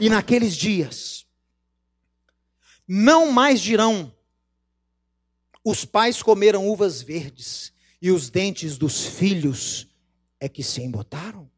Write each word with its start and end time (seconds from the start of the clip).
E 0.00 0.10
naqueles 0.10 0.56
dias, 0.56 1.26
não 2.86 3.32
mais 3.32 3.60
dirão: 3.60 4.12
os 5.64 5.84
pais 5.84 6.22
comeram 6.22 6.68
uvas 6.68 7.02
verdes, 7.02 7.72
e 8.00 8.10
os 8.10 8.30
dentes 8.30 8.76
dos 8.76 9.06
filhos 9.06 9.88
é 10.38 10.48
que 10.48 10.62
se 10.62 10.82
embotaram. 10.82 11.50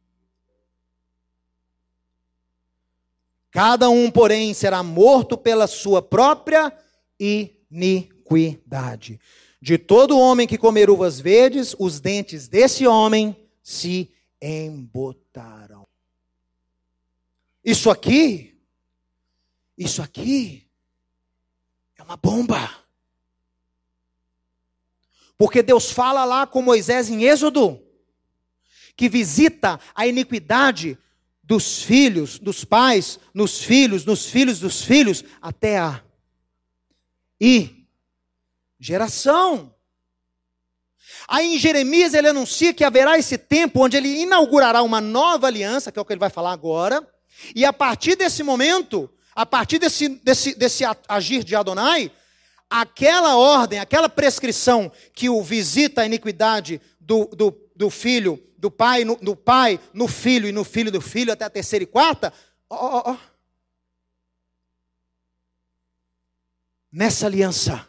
Cada 3.50 3.90
um, 3.90 4.10
porém, 4.10 4.54
será 4.54 4.82
morto 4.82 5.36
pela 5.36 5.66
sua 5.66 6.00
própria 6.00 6.72
iniquidade. 7.18 9.18
De 9.60 9.76
todo 9.76 10.18
homem 10.18 10.46
que 10.46 10.56
comer 10.56 10.88
uvas 10.88 11.18
verdes, 11.18 11.74
os 11.78 11.98
dentes 11.98 12.46
desse 12.46 12.86
homem 12.86 13.34
se 13.62 14.12
embotarão. 14.40 15.87
Isso 17.68 17.90
aqui, 17.90 18.58
isso 19.76 20.00
aqui 20.00 20.66
é 21.98 22.02
uma 22.02 22.16
bomba. 22.16 22.74
Porque 25.36 25.62
Deus 25.62 25.90
fala 25.90 26.24
lá 26.24 26.46
com 26.46 26.62
Moisés 26.62 27.10
em 27.10 27.24
Êxodo, 27.24 27.78
que 28.96 29.06
visita 29.06 29.78
a 29.94 30.06
iniquidade 30.06 30.96
dos 31.42 31.82
filhos, 31.82 32.38
dos 32.38 32.64
pais, 32.64 33.20
nos 33.34 33.62
filhos, 33.62 34.02
nos 34.06 34.24
filhos 34.24 34.60
dos 34.60 34.80
filhos, 34.80 35.22
até 35.38 35.76
a 35.76 36.02
e 37.38 37.86
geração. 38.80 39.74
Aí 41.28 41.56
em 41.56 41.58
Jeremias 41.58 42.14
ele 42.14 42.28
anuncia 42.28 42.72
que 42.72 42.82
haverá 42.82 43.18
esse 43.18 43.36
tempo 43.36 43.84
onde 43.84 43.98
ele 43.98 44.22
inaugurará 44.22 44.82
uma 44.82 45.02
nova 45.02 45.48
aliança, 45.48 45.92
que 45.92 45.98
é 45.98 46.00
o 46.00 46.04
que 46.06 46.14
ele 46.14 46.18
vai 46.18 46.30
falar 46.30 46.52
agora, 46.52 47.06
e 47.54 47.64
a 47.64 47.72
partir 47.72 48.16
desse 48.16 48.42
momento, 48.42 49.10
a 49.34 49.46
partir 49.46 49.78
desse, 49.78 50.08
desse, 50.08 50.54
desse 50.54 50.84
agir 51.08 51.44
de 51.44 51.54
Adonai, 51.54 52.10
aquela 52.68 53.36
ordem, 53.36 53.78
aquela 53.78 54.08
prescrição 54.08 54.90
que 55.12 55.28
o 55.28 55.42
visita 55.42 56.02
a 56.02 56.06
iniquidade 56.06 56.80
do, 57.00 57.26
do, 57.26 57.70
do 57.74 57.90
filho, 57.90 58.42
do 58.58 58.70
pai, 58.70 59.04
no, 59.04 59.16
do 59.16 59.36
pai, 59.36 59.80
no 59.94 60.08
filho 60.08 60.48
e 60.48 60.52
no 60.52 60.64
filho 60.64 60.90
do 60.90 61.00
filho, 61.00 61.32
até 61.32 61.44
a 61.44 61.50
terceira 61.50 61.82
e 61.82 61.86
quarta, 61.86 62.32
ó, 62.68 62.76
ó, 62.76 63.12
ó. 63.12 63.16
Nessa 66.90 67.26
aliança, 67.26 67.86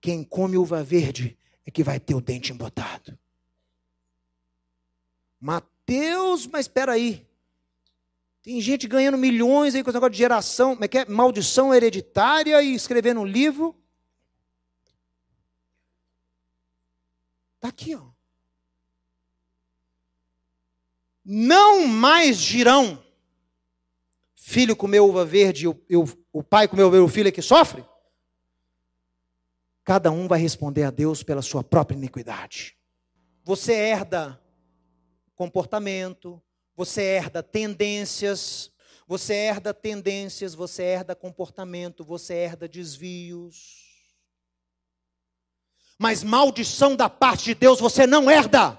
quem 0.00 0.24
come 0.24 0.56
uva 0.56 0.82
verde 0.82 1.38
é 1.64 1.70
que 1.70 1.82
vai 1.82 2.00
ter 2.00 2.14
o 2.14 2.20
dente 2.20 2.52
embotado. 2.52 3.18
Mateus, 5.40 6.46
mas 6.46 6.66
espera 6.66 6.92
aí. 6.92 7.25
Tem 8.46 8.60
gente 8.60 8.86
ganhando 8.86 9.18
milhões 9.18 9.74
aí 9.74 9.82
com 9.82 9.90
esse 9.90 9.96
negócio 9.96 10.12
de 10.12 10.18
geração, 10.18 10.74
como 10.74 10.84
é 10.84 10.86
que 10.86 10.98
é? 10.98 11.04
Maldição 11.04 11.74
hereditária 11.74 12.62
e 12.62 12.76
escrevendo 12.76 13.18
um 13.18 13.24
livro. 13.24 13.74
Está 17.56 17.66
aqui, 17.66 17.96
ó. 17.96 18.06
Não 21.24 21.88
mais 21.88 22.38
dirão, 22.38 23.04
filho 24.36 24.76
comeu 24.76 25.08
uva 25.08 25.24
verde 25.24 25.64
e 25.88 25.96
o, 25.96 26.04
o 26.32 26.40
pai 26.40 26.68
comeu 26.68 26.88
o 26.88 27.08
filho 27.08 27.26
é 27.26 27.32
que 27.32 27.42
sofre? 27.42 27.84
Cada 29.82 30.12
um 30.12 30.28
vai 30.28 30.38
responder 30.38 30.84
a 30.84 30.92
Deus 30.92 31.24
pela 31.24 31.42
sua 31.42 31.64
própria 31.64 31.96
iniquidade. 31.96 32.78
Você 33.42 33.72
herda 33.72 34.40
comportamento, 35.34 36.40
você 36.76 37.02
herda 37.02 37.42
tendências, 37.42 38.70
você 39.08 39.32
herda 39.32 39.72
tendências, 39.72 40.54
você 40.54 40.82
herda 40.82 41.16
comportamento, 41.16 42.04
você 42.04 42.34
herda 42.34 42.68
desvios. 42.68 43.86
Mas 45.98 46.22
maldição 46.22 46.94
da 46.94 47.08
parte 47.08 47.44
de 47.44 47.54
Deus 47.54 47.80
você 47.80 48.06
não 48.06 48.30
herda. 48.30 48.78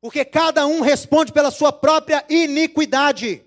Porque 0.00 0.24
cada 0.24 0.66
um 0.66 0.80
responde 0.82 1.32
pela 1.32 1.50
sua 1.50 1.72
própria 1.72 2.24
iniquidade. 2.28 3.44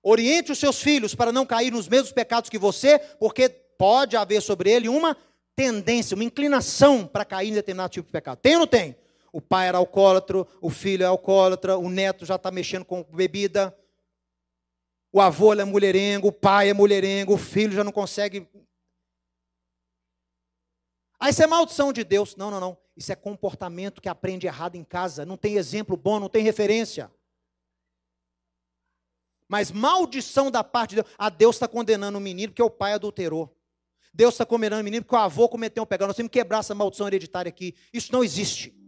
Oriente 0.00 0.52
os 0.52 0.58
seus 0.58 0.80
filhos 0.80 1.14
para 1.14 1.32
não 1.32 1.46
cair 1.46 1.72
nos 1.72 1.88
mesmos 1.88 2.12
pecados 2.12 2.50
que 2.50 2.58
você, 2.58 2.98
porque 3.18 3.48
pode 3.48 4.16
haver 4.16 4.40
sobre 4.40 4.70
ele 4.70 4.88
uma 4.88 5.16
tendência, 5.56 6.14
uma 6.14 6.22
inclinação 6.22 7.06
para 7.06 7.24
cair 7.24 7.48
em 7.48 7.54
determinado 7.54 7.90
tipo 7.90 8.06
de 8.06 8.12
pecado. 8.12 8.38
Tem 8.38 8.54
ou 8.54 8.60
não 8.60 8.66
tem? 8.66 8.94
O 9.34 9.40
pai 9.40 9.66
era 9.66 9.78
alcoólatra, 9.78 10.46
o 10.60 10.70
filho 10.70 11.02
é 11.02 11.06
alcoólatra, 11.06 11.76
o 11.76 11.90
neto 11.90 12.24
já 12.24 12.36
está 12.36 12.52
mexendo 12.52 12.84
com 12.84 13.02
bebida, 13.02 13.76
o 15.12 15.20
avô 15.20 15.52
é 15.52 15.64
mulherengo, 15.64 16.28
o 16.28 16.32
pai 16.32 16.70
é 16.70 16.72
mulherengo, 16.72 17.34
o 17.34 17.36
filho 17.36 17.72
já 17.72 17.82
não 17.82 17.90
consegue. 17.90 18.48
Ah, 21.18 21.30
isso 21.30 21.42
é 21.42 21.48
maldição 21.48 21.92
de 21.92 22.04
Deus. 22.04 22.36
Não, 22.36 22.48
não, 22.48 22.60
não. 22.60 22.78
Isso 22.96 23.10
é 23.10 23.16
comportamento 23.16 24.00
que 24.00 24.08
aprende 24.08 24.46
errado 24.46 24.76
em 24.76 24.84
casa. 24.84 25.26
Não 25.26 25.36
tem 25.36 25.56
exemplo 25.56 25.96
bom, 25.96 26.20
não 26.20 26.28
tem 26.28 26.44
referência. 26.44 27.10
Mas 29.48 29.72
maldição 29.72 30.48
da 30.48 30.62
parte 30.62 30.90
de 30.90 31.02
Deus. 31.02 31.14
Ah, 31.18 31.28
Deus 31.28 31.56
está 31.56 31.66
condenando 31.66 32.18
o 32.18 32.20
menino 32.20 32.52
porque 32.52 32.62
o 32.62 32.70
pai 32.70 32.92
adulterou. 32.92 33.52
Deus 34.12 34.34
está 34.34 34.46
condenando 34.46 34.82
o 34.82 34.84
menino 34.84 35.02
porque 35.02 35.16
o 35.16 35.18
avô 35.18 35.48
cometeu 35.48 35.82
um 35.82 35.86
pecado. 35.86 36.06
Nós 36.06 36.16
temos 36.16 36.30
que 36.30 36.38
quebrar 36.38 36.60
essa 36.60 36.72
maldição 36.72 37.08
hereditária 37.08 37.48
aqui. 37.48 37.74
Isso 37.92 38.12
não 38.12 38.22
existe. 38.22 38.83